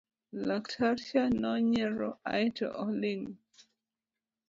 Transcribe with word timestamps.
laktar 0.47 0.95
cha 1.07 1.23
nonyiero 1.41 2.09
aeto 2.33 2.67
oling' 2.85 3.31